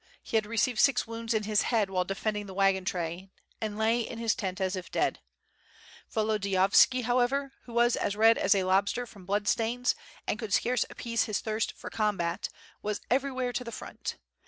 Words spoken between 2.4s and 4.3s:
the wagon train and lay in